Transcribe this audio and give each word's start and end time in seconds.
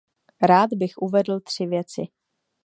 Rád 0.41 0.69
bych 0.73 0.97
uvedl 0.97 1.39
tři 1.39 1.65
věci. 1.65 2.07